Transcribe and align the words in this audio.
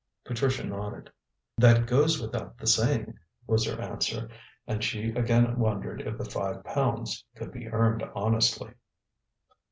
Patricia 0.25 0.65
nodded. 0.65 1.11
"That 1.59 1.85
goes 1.85 2.19
without 2.19 2.57
the 2.57 2.65
saying," 2.65 3.19
was 3.45 3.67
her 3.67 3.79
answer, 3.79 4.31
and 4.65 4.83
she 4.83 5.11
again 5.11 5.59
wondered 5.59 6.01
if 6.01 6.17
the 6.17 6.25
five 6.25 6.63
pounds 6.63 7.23
could 7.35 7.51
be 7.51 7.67
earned 7.67 8.01
honestly. 8.15 8.73